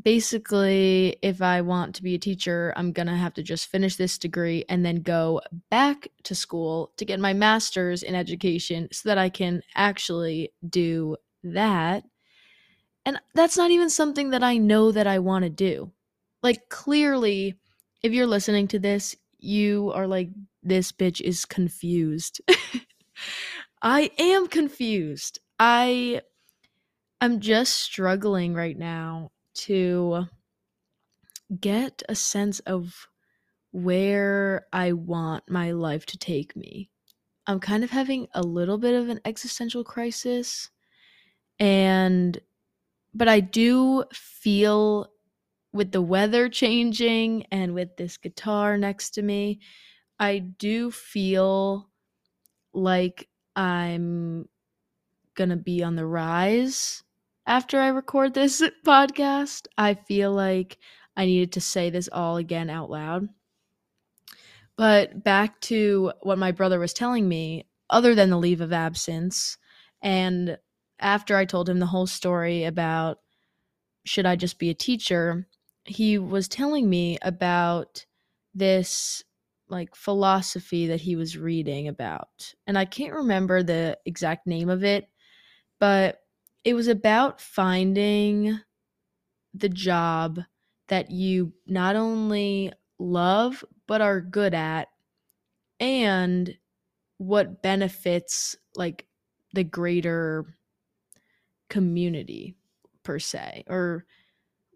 basically, 0.00 1.16
if 1.22 1.42
I 1.42 1.60
want 1.60 1.94
to 1.96 2.02
be 2.02 2.14
a 2.14 2.18
teacher, 2.18 2.72
I'm 2.76 2.92
going 2.92 3.06
to 3.06 3.16
have 3.16 3.34
to 3.34 3.42
just 3.42 3.68
finish 3.68 3.96
this 3.96 4.18
degree 4.18 4.64
and 4.68 4.84
then 4.84 5.02
go 5.02 5.40
back 5.70 6.08
to 6.24 6.34
school 6.34 6.92
to 6.96 7.04
get 7.04 7.20
my 7.20 7.32
master's 7.32 8.02
in 8.02 8.14
education 8.14 8.88
so 8.92 9.08
that 9.08 9.18
I 9.18 9.28
can 9.28 9.62
actually 9.74 10.52
do 10.68 11.16
that. 11.44 12.04
And 13.10 13.20
that's 13.34 13.56
not 13.56 13.72
even 13.72 13.90
something 13.90 14.30
that 14.30 14.44
I 14.44 14.56
know 14.56 14.92
that 14.92 15.08
I 15.08 15.18
want 15.18 15.42
to 15.42 15.50
do. 15.50 15.90
Like, 16.44 16.68
clearly, 16.68 17.56
if 18.04 18.12
you're 18.12 18.24
listening 18.24 18.68
to 18.68 18.78
this, 18.78 19.16
you 19.40 19.90
are 19.96 20.06
like, 20.06 20.28
this 20.62 20.92
bitch 20.92 21.20
is 21.20 21.44
confused. 21.44 22.40
I 23.82 24.12
am 24.16 24.46
confused. 24.46 25.40
I 25.58 26.20
I'm 27.20 27.40
just 27.40 27.78
struggling 27.78 28.54
right 28.54 28.78
now 28.78 29.32
to 29.66 30.26
get 31.58 32.04
a 32.08 32.14
sense 32.14 32.60
of 32.60 33.08
where 33.72 34.66
I 34.72 34.92
want 34.92 35.50
my 35.50 35.72
life 35.72 36.06
to 36.06 36.16
take 36.16 36.54
me. 36.54 36.90
I'm 37.48 37.58
kind 37.58 37.82
of 37.82 37.90
having 37.90 38.28
a 38.34 38.42
little 38.44 38.78
bit 38.78 38.94
of 38.94 39.08
an 39.08 39.18
existential 39.24 39.82
crisis 39.82 40.70
and 41.58 42.40
but 43.14 43.28
I 43.28 43.40
do 43.40 44.04
feel 44.12 45.10
with 45.72 45.92
the 45.92 46.02
weather 46.02 46.48
changing 46.48 47.46
and 47.50 47.74
with 47.74 47.96
this 47.96 48.16
guitar 48.16 48.76
next 48.76 49.10
to 49.10 49.22
me, 49.22 49.60
I 50.18 50.38
do 50.38 50.90
feel 50.90 51.88
like 52.72 53.28
I'm 53.56 54.48
gonna 55.34 55.56
be 55.56 55.82
on 55.82 55.96
the 55.96 56.06
rise 56.06 57.02
after 57.46 57.80
I 57.80 57.88
record 57.88 58.34
this 58.34 58.62
podcast. 58.86 59.66
I 59.78 59.94
feel 59.94 60.32
like 60.32 60.78
I 61.16 61.24
needed 61.24 61.52
to 61.52 61.60
say 61.60 61.90
this 61.90 62.08
all 62.12 62.36
again 62.36 62.70
out 62.70 62.90
loud. 62.90 63.28
But 64.76 65.22
back 65.22 65.60
to 65.62 66.12
what 66.22 66.38
my 66.38 66.52
brother 66.52 66.78
was 66.78 66.92
telling 66.92 67.28
me, 67.28 67.66
other 67.90 68.14
than 68.14 68.30
the 68.30 68.38
leave 68.38 68.60
of 68.60 68.72
absence, 68.72 69.58
and 70.00 70.56
after 71.00 71.36
I 71.36 71.44
told 71.44 71.68
him 71.68 71.78
the 71.78 71.86
whole 71.86 72.06
story 72.06 72.64
about 72.64 73.18
should 74.04 74.26
I 74.26 74.36
just 74.36 74.58
be 74.58 74.70
a 74.70 74.74
teacher, 74.74 75.46
he 75.84 76.18
was 76.18 76.48
telling 76.48 76.88
me 76.88 77.18
about 77.22 78.06
this 78.54 79.22
like 79.68 79.94
philosophy 79.94 80.88
that 80.88 81.00
he 81.00 81.16
was 81.16 81.38
reading 81.38 81.88
about. 81.88 82.54
And 82.66 82.76
I 82.76 82.84
can't 82.84 83.14
remember 83.14 83.62
the 83.62 83.98
exact 84.04 84.46
name 84.46 84.68
of 84.68 84.82
it, 84.84 85.08
but 85.78 86.20
it 86.64 86.74
was 86.74 86.88
about 86.88 87.40
finding 87.40 88.58
the 89.54 89.68
job 89.68 90.40
that 90.88 91.10
you 91.10 91.52
not 91.66 91.96
only 91.96 92.72
love 92.98 93.64
but 93.86 94.00
are 94.00 94.20
good 94.20 94.54
at 94.54 94.88
and 95.78 96.56
what 97.18 97.62
benefits 97.62 98.56
like 98.76 99.06
the 99.52 99.64
greater 99.64 100.46
community 101.70 102.54
per 103.02 103.18
se 103.18 103.64
or 103.66 104.04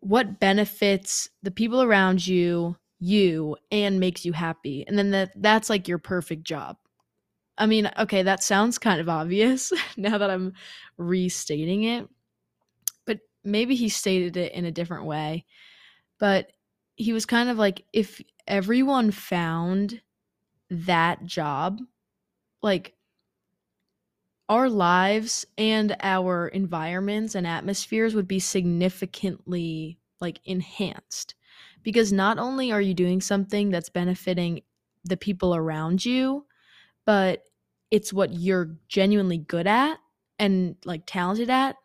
what 0.01 0.41
benefits 0.41 1.29
the 1.43 1.51
people 1.51 1.83
around 1.83 2.27
you 2.27 2.77
you 3.01 3.57
and 3.71 4.01
makes 4.01 4.25
you 4.25 4.33
happy. 4.33 4.85
And 4.87 4.99
then 4.99 5.11
that 5.11 5.33
that's 5.37 5.69
like 5.69 5.89
your 5.89 5.99
perfect 5.99 6.45
job. 6.45 6.79
I 7.59 7.67
mean 7.67 7.91
okay 7.99 8.23
that 8.23 8.43
sounds 8.43 8.79
kind 8.79 9.01
of 9.01 9.09
obvious 9.09 9.73
now 9.97 10.19
that 10.19 10.31
i'm 10.31 10.55
restating 10.97 11.85
it 11.85 12.09
but 13.07 13.21
maybe 13.45 13.75
he 13.77 13.89
stated 13.89 14.37
it 14.37 14.53
in 14.53 14.65
a 14.65 14.73
different 14.73 15.05
way. 15.05 15.45
But 16.19 16.51
he 16.97 17.13
was 17.13 17.27
kind 17.27 17.49
of 17.49 17.59
like 17.59 17.85
if 17.93 18.21
everyone 18.47 19.11
found 19.11 20.01
that 20.71 21.25
job 21.25 21.81
like 22.63 22.94
our 24.49 24.69
lives 24.69 25.47
and 25.57 25.97
our 26.01 26.49
environments 26.49 27.35
and 27.35 27.47
atmospheres 27.47 28.15
would 28.15 28.29
be 28.29 28.39
significantly 28.39 29.99
like 30.21 30.41
enhanced 30.45 31.35
because 31.83 32.13
not 32.13 32.39
only 32.39 32.73
are 32.73 32.81
you 32.81 32.95
doing 32.95 33.21
something 33.21 33.71
that's 33.71 33.89
benefiting 33.89 34.63
the 35.05 35.17
people 35.17 35.55
around 35.55 36.05
you, 36.05 36.47
but 37.05 37.45
it's 37.91 38.13
what 38.13 38.33
you're 38.33 38.77
genuinely 38.89 39.39
good 39.39 39.67
at 39.67 39.99
and 40.39 40.77
like 40.85 41.03
talented 41.07 41.51
at. 41.51 41.77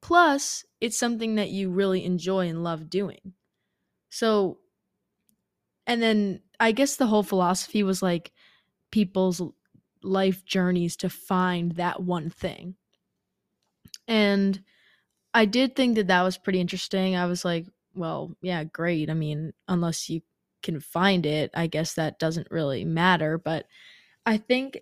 Plus, 0.00 0.64
it's 0.80 0.98
something 0.98 1.36
that 1.36 1.50
you 1.50 1.70
really 1.70 2.04
enjoy 2.04 2.48
and 2.48 2.64
love 2.64 2.90
doing. 2.90 3.34
So, 4.10 4.58
and 5.86 6.02
then 6.02 6.40
I 6.60 6.72
guess 6.72 6.96
the 6.96 7.06
whole 7.06 7.22
philosophy 7.22 7.82
was 7.82 8.02
like 8.02 8.32
people's 8.90 9.42
life 10.04 10.44
journeys 10.44 10.96
to 10.96 11.08
find 11.08 11.72
that 11.72 12.02
one 12.02 12.30
thing. 12.30 12.76
And 14.06 14.62
I 15.32 15.46
did 15.46 15.74
think 15.74 15.96
that 15.96 16.08
that 16.08 16.22
was 16.22 16.38
pretty 16.38 16.60
interesting. 16.60 17.16
I 17.16 17.26
was 17.26 17.44
like, 17.44 17.66
well, 17.94 18.36
yeah, 18.42 18.64
great. 18.64 19.10
I 19.10 19.14
mean, 19.14 19.52
unless 19.68 20.08
you 20.08 20.20
can 20.62 20.80
find 20.80 21.26
it, 21.26 21.50
I 21.54 21.66
guess 21.66 21.94
that 21.94 22.18
doesn't 22.18 22.50
really 22.50 22.84
matter. 22.84 23.38
But 23.38 23.66
I 24.26 24.36
think 24.36 24.80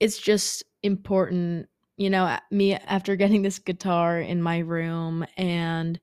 it's 0.00 0.18
just 0.18 0.64
important, 0.82 1.68
you 1.96 2.10
know, 2.10 2.38
me 2.50 2.74
after 2.74 3.16
getting 3.16 3.42
this 3.42 3.58
guitar 3.58 4.20
in 4.20 4.42
my 4.42 4.58
room 4.58 5.26
and 5.36 5.98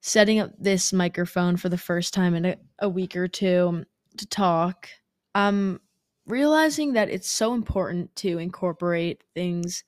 setting 0.00 0.38
up 0.38 0.52
this 0.58 0.92
microphone 0.92 1.56
for 1.56 1.68
the 1.68 1.78
first 1.78 2.14
time 2.14 2.34
in 2.34 2.44
a, 2.44 2.56
a 2.78 2.88
week 2.88 3.16
or 3.16 3.26
two 3.26 3.84
to 4.16 4.26
talk, 4.26 4.88
I'm 5.34 5.80
realizing 6.26 6.94
that 6.94 7.10
it's 7.10 7.30
so 7.30 7.54
important 7.54 8.14
to 8.16 8.38
incorporate 8.38 9.22
things 9.34 9.84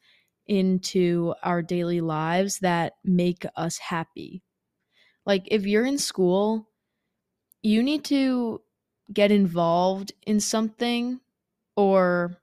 into 0.46 1.34
our 1.42 1.62
daily 1.62 2.00
lives 2.00 2.60
that 2.60 2.94
make 3.04 3.44
us 3.56 3.78
happy 3.78 4.42
like 5.28 5.46
if 5.50 5.66
you're 5.66 5.84
in 5.84 5.98
school, 5.98 6.70
you 7.62 7.82
need 7.82 8.02
to 8.06 8.62
get 9.12 9.30
involved 9.30 10.10
in 10.26 10.40
something 10.40 11.20
or 11.76 12.34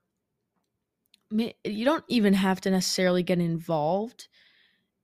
you 1.32 1.84
don't 1.84 2.04
even 2.06 2.32
have 2.32 2.60
to 2.60 2.70
necessarily 2.70 3.24
get 3.24 3.40
involved. 3.40 4.28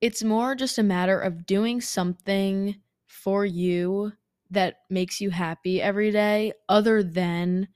It's 0.01 0.23
more 0.23 0.55
just 0.55 0.79
a 0.79 0.85
matter 0.85 1.19
of 1.19 1.45
doing 1.45 1.81
something 1.81 2.81
for 3.09 3.45
you 3.45 4.13
that 4.51 4.77
makes 4.89 5.21
you 5.21 5.31
happy 5.31 5.83
every 5.83 6.13
day 6.13 6.53
other 6.69 7.03
than 7.03 7.67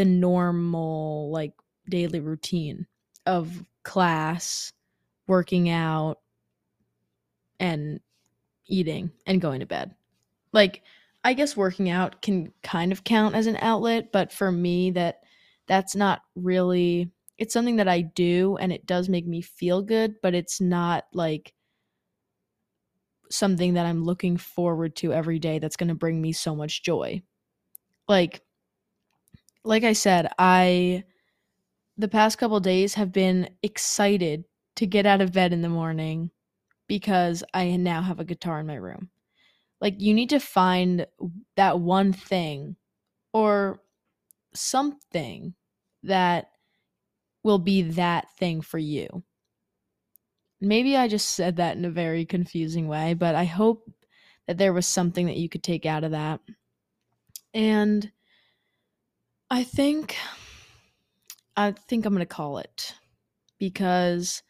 the 0.00 0.04
normal 0.06 1.30
like 1.30 1.52
daily 1.90 2.20
routine 2.20 2.86
of 3.26 3.62
class, 3.82 4.72
working 5.26 5.68
out 5.68 6.20
and 7.58 8.00
eating 8.66 9.10
and 9.26 9.42
going 9.42 9.60
to 9.60 9.66
bed. 9.66 9.94
Like 10.54 10.84
I 11.22 11.34
guess 11.34 11.54
working 11.54 11.90
out 11.90 12.22
can 12.22 12.50
kind 12.62 12.92
of 12.92 13.04
count 13.04 13.34
as 13.34 13.46
an 13.46 13.58
outlet, 13.60 14.10
but 14.10 14.32
for 14.32 14.50
me 14.50 14.90
that 14.92 15.20
that's 15.66 15.94
not 15.94 16.22
really 16.34 17.10
it's 17.36 17.52
something 17.52 17.76
that 17.76 17.88
I 17.88 18.00
do 18.00 18.56
and 18.56 18.72
it 18.72 18.86
does 18.86 19.10
make 19.10 19.26
me 19.26 19.42
feel 19.42 19.82
good, 19.82 20.14
but 20.22 20.34
it's 20.34 20.62
not 20.62 21.04
like 21.12 21.52
something 23.30 23.74
that 23.74 23.84
I'm 23.84 24.04
looking 24.04 24.38
forward 24.38 24.96
to 24.96 25.12
every 25.12 25.38
day 25.38 25.58
that's 25.58 25.76
going 25.76 25.88
to 25.88 25.94
bring 25.94 26.22
me 26.22 26.32
so 26.32 26.56
much 26.56 26.82
joy. 26.82 27.20
Like 28.08 28.40
like 29.64 29.84
I 29.84 29.92
said, 29.92 30.30
I 30.38 31.04
the 31.96 32.08
past 32.08 32.38
couple 32.38 32.58
days 32.60 32.94
have 32.94 33.12
been 33.12 33.50
excited 33.62 34.44
to 34.76 34.86
get 34.86 35.04
out 35.04 35.20
of 35.20 35.32
bed 35.32 35.52
in 35.52 35.60
the 35.60 35.68
morning 35.68 36.30
because 36.88 37.44
I 37.52 37.76
now 37.76 38.00
have 38.00 38.20
a 38.20 38.24
guitar 38.24 38.60
in 38.60 38.66
my 38.66 38.76
room. 38.76 39.10
Like 39.80 40.00
you 40.00 40.14
need 40.14 40.30
to 40.30 40.40
find 40.40 41.06
that 41.56 41.80
one 41.80 42.12
thing 42.12 42.76
or 43.32 43.80
something 44.54 45.54
that 46.02 46.50
will 47.42 47.58
be 47.58 47.82
that 47.82 48.30
thing 48.38 48.60
for 48.60 48.78
you. 48.78 49.22
Maybe 50.60 50.96
I 50.96 51.08
just 51.08 51.30
said 51.30 51.56
that 51.56 51.76
in 51.76 51.84
a 51.84 51.90
very 51.90 52.24
confusing 52.26 52.88
way, 52.88 53.14
but 53.14 53.34
I 53.34 53.44
hope 53.44 53.90
that 54.46 54.58
there 54.58 54.72
was 54.72 54.86
something 54.86 55.26
that 55.26 55.36
you 55.36 55.48
could 55.48 55.62
take 55.62 55.86
out 55.86 56.04
of 56.04 56.10
that. 56.10 56.40
And 57.54 58.10
I 59.50 59.64
think 59.64 60.16
I 61.56 61.72
think 61.72 62.06
I'm 62.06 62.14
going 62.14 62.20
to 62.20 62.26
call 62.26 62.58
it 62.58 62.94
because 63.58 64.42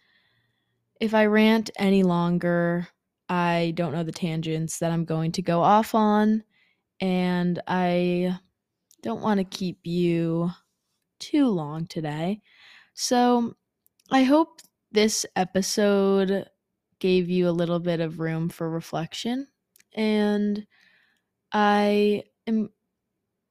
if 1.01 1.15
I 1.15 1.25
rant 1.27 1.71
any 1.79 2.03
longer, 2.03 2.87
I 3.29 3.73
don't 3.75 3.93
know 3.93 4.03
the 4.03 4.13
tangents 4.13 4.79
that 4.79 4.93
I'm 4.93 5.05
going 5.07 5.33
to 5.33 5.43
go 5.43 5.63
off 5.63 5.95
on, 5.95 6.45
and 7.01 7.61
I 7.67 8.39
don't 9.03 9.23
want 9.23 9.39
to 9.39 9.45
keep 9.45 9.79
you 9.85 10.51
too 11.19 11.49
long 11.49 11.87
today. 11.87 12.43
So 12.93 13.55
I 14.11 14.25
hope 14.25 14.61
this 14.93 15.25
episode 15.37 16.47
gave 16.99 17.31
you 17.31 17.49
a 17.49 17.51
little 17.51 17.79
bit 17.79 18.01
of 18.01 18.21
room 18.21 18.51
for 18.51 18.69
reflection. 18.69 19.47
And 19.95 20.67
I 21.53 22.25
am 22.47 22.71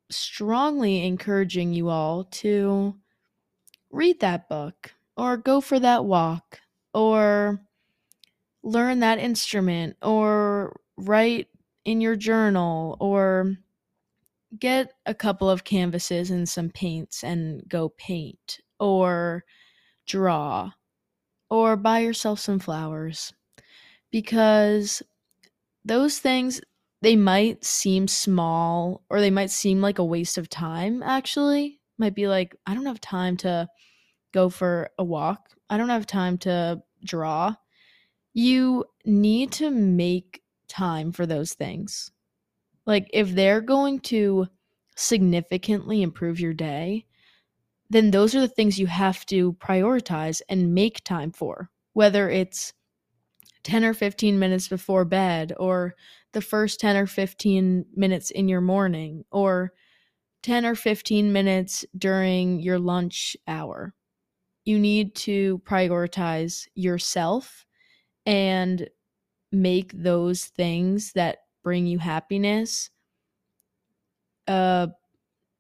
strongly 0.10 1.06
encouraging 1.06 1.74
you 1.74 1.90
all 1.90 2.24
to 2.26 2.96
read 3.92 4.20
that 4.20 4.50
book 4.50 4.94
or 5.18 5.38
go 5.38 5.62
for 5.62 5.80
that 5.80 6.06
walk 6.06 6.60
or 6.94 7.62
learn 8.64 9.00
that 9.00 9.20
instrument 9.20 9.96
or 10.02 10.80
write 10.98 11.48
in 11.86 12.02
your 12.02 12.16
journal 12.16 12.98
or 13.00 13.56
get 14.58 14.94
a 15.06 15.14
couple 15.14 15.50
of 15.50 15.64
canvases 15.64 16.32
and 16.32 16.50
some 16.50 16.70
paints 16.70 17.24
and 17.24 17.62
go 17.68 17.90
paint 17.90 18.60
or 18.80 19.44
draw 20.08 20.72
or 21.50 21.76
buy 21.76 22.00
yourself 22.00 22.40
some 22.40 22.60
flowers 22.60 23.34
because 24.12 25.04
those 25.86 26.20
things 26.20 26.62
they 27.02 27.16
might 27.16 27.64
seem 27.64 28.08
small 28.08 29.04
or 29.10 29.22
they 29.22 29.30
might 29.30 29.52
seem 29.52 29.82
like 29.82 30.00
a 30.00 30.06
waste 30.06 30.38
of 30.38 30.50
time 30.50 31.02
actually. 31.04 31.80
Might 31.98 32.16
be 32.16 32.28
like 32.28 32.56
i 32.66 32.74
don't 32.74 32.86
have 32.86 33.02
time 33.02 33.38
to 33.38 33.68
go 34.34 34.50
for 34.50 34.90
a 34.98 35.04
walk. 35.04 35.50
I 35.70 35.78
don't 35.78 35.90
have 35.90 36.06
time 36.06 36.38
to 36.40 36.82
draw. 37.04 37.56
You 38.34 38.86
need 39.06 39.52
to 39.54 39.72
make 39.72 40.44
time 40.68 41.12
for 41.12 41.26
those 41.26 41.54
things. 41.54 42.12
Like 42.86 43.10
if 43.14 43.32
they're 43.32 43.62
going 43.62 44.00
to 44.02 44.48
significantly 44.96 46.02
improve 46.02 46.40
your 46.40 46.54
day 46.54 47.06
then 47.90 48.12
those 48.12 48.36
are 48.36 48.42
the 48.42 48.48
things 48.48 48.80
you 48.80 48.88
have 48.88 49.26
to 49.26 49.54
prioritize 49.54 50.42
and 50.48 50.74
make 50.74 51.04
time 51.04 51.32
for 51.32 51.70
whether 51.94 52.30
it's 52.30 52.74
10 53.70 53.86
or 53.86 53.94
15 53.94 54.40
minutes 54.40 54.68
before 54.68 55.06
bed 55.06 55.54
or 55.60 55.94
the 56.34 56.42
first 56.42 56.80
10 56.80 56.98
or 56.98 57.06
15 57.06 57.86
minutes 57.96 58.32
in 58.32 58.50
your 58.50 58.62
morning 58.62 59.24
or 59.32 59.74
10 60.42 60.66
or 60.66 60.74
15 60.74 61.32
minutes 61.32 61.86
during 61.96 62.60
your 62.62 62.80
lunch 62.80 63.38
hour. 63.48 63.94
You 64.66 64.80
need 64.80 65.14
to 65.18 65.60
prioritize 65.60 66.66
yourself 66.74 67.64
and 68.26 68.90
make 69.52 69.92
those 69.94 70.46
things 70.46 71.12
that 71.14 71.38
bring 71.64 71.86
you 71.86 72.00
happiness 72.00 72.90
uh 74.48 74.88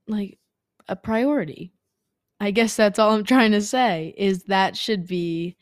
like 0.07 0.39
a 0.87 0.95
priority. 0.95 1.73
I 2.39 2.49
guess 2.49 2.75
that's 2.75 2.97
all 2.97 3.13
I'm 3.13 3.23
trying 3.23 3.51
to 3.51 3.61
say 3.61 4.15
is 4.17 4.45
that 4.45 4.75
should 4.75 5.05
be 5.05 5.57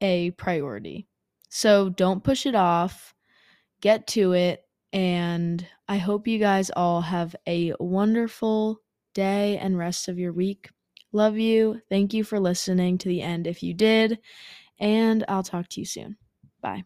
a 0.00 0.32
priority. 0.32 1.06
So 1.54 1.90
don't 1.90 2.24
push 2.24 2.46
it 2.46 2.54
off 2.54 3.12
get 3.82 4.06
to 4.06 4.32
it. 4.32 4.64
And 4.94 5.66
I 5.88 5.98
hope 5.98 6.26
you 6.26 6.38
guys 6.38 6.70
all 6.70 7.02
have 7.02 7.36
a 7.46 7.74
wonderful 7.78 8.80
day 9.14 9.58
and 9.58 9.76
rest 9.76 10.08
of 10.08 10.18
your 10.18 10.32
week. 10.32 10.70
Love 11.12 11.36
you. 11.36 11.82
Thank 11.90 12.14
you 12.14 12.24
for 12.24 12.40
listening 12.40 12.96
to 12.98 13.08
the 13.08 13.20
end 13.20 13.46
if 13.46 13.62
you 13.62 13.74
did. 13.74 14.18
And 14.78 15.24
I'll 15.28 15.42
talk 15.42 15.68
to 15.70 15.80
you 15.80 15.86
soon. 15.86 16.16
Bye. 16.62 16.84